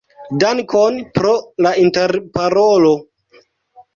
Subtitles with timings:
[0.43, 1.33] Dankon pro
[1.67, 2.95] la interparolo.